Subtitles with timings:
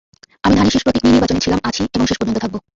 [0.43, 2.55] আমি ধানের শীষ প্রতীক নিয়ে নির্বাচনে ছিলাম আছি এবং শেষপর্যন্ত থাকব।